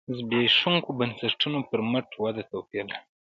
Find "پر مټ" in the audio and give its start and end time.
1.69-2.07